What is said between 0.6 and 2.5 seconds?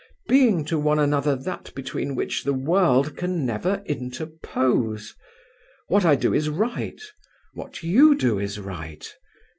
to one another that between which